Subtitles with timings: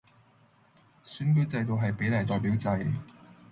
[1.03, 2.91] 選舉制度係比例代表制